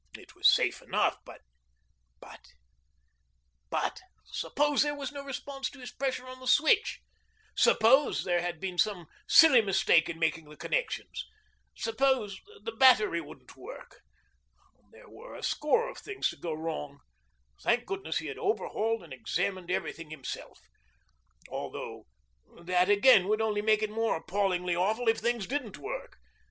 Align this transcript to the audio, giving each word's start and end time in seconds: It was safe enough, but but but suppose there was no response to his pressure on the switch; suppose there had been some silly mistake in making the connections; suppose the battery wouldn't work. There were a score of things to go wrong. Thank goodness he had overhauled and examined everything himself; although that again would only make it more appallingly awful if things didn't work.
It 0.17 0.33
was 0.33 0.51
safe 0.51 0.81
enough, 0.81 1.19
but 1.25 1.41
but 2.19 2.53
but 3.69 4.01
suppose 4.31 4.81
there 4.81 4.95
was 4.95 5.11
no 5.11 5.23
response 5.23 5.69
to 5.69 5.79
his 5.79 5.91
pressure 5.91 6.25
on 6.27 6.39
the 6.39 6.47
switch; 6.47 7.01
suppose 7.55 8.23
there 8.23 8.41
had 8.41 8.59
been 8.59 8.79
some 8.79 9.05
silly 9.27 9.61
mistake 9.61 10.09
in 10.09 10.17
making 10.17 10.49
the 10.49 10.57
connections; 10.57 11.27
suppose 11.75 12.41
the 12.63 12.71
battery 12.71 13.21
wouldn't 13.21 13.55
work. 13.55 14.01
There 14.91 15.07
were 15.07 15.35
a 15.35 15.43
score 15.43 15.87
of 15.87 15.99
things 15.99 16.29
to 16.29 16.35
go 16.35 16.51
wrong. 16.51 17.01
Thank 17.61 17.85
goodness 17.85 18.17
he 18.17 18.25
had 18.25 18.39
overhauled 18.39 19.03
and 19.03 19.13
examined 19.13 19.69
everything 19.69 20.09
himself; 20.09 20.61
although 21.47 22.07
that 22.59 22.89
again 22.89 23.27
would 23.27 23.39
only 23.39 23.61
make 23.61 23.83
it 23.83 23.91
more 23.91 24.15
appallingly 24.15 24.75
awful 24.75 25.07
if 25.07 25.19
things 25.19 25.45
didn't 25.45 25.77
work. 25.77 26.17